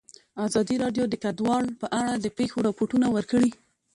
ازادي 0.45 0.75
راډیو 0.83 1.05
د 1.09 1.15
کډوال 1.23 1.65
په 1.81 1.87
اړه 1.99 2.13
د 2.17 2.25
پېښو 2.37 2.59
رپوټونه 2.67 3.07
ورکړي. 3.15 3.51